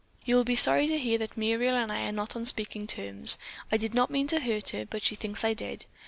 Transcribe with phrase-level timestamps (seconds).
[0.25, 3.37] "You will be sorry to hear that Muriel and I are not on speaking terms.
[3.71, 5.85] I did not mean to hurt her, but she thinks I did.